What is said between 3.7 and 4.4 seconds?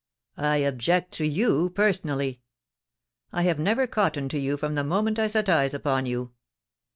cottoned to